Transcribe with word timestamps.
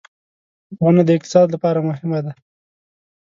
•ونه 0.81 1.01
د 1.05 1.09
اقتصاد 1.17 1.47
لپاره 1.55 1.79
مهمه 1.89 2.19
ده. 2.25 2.31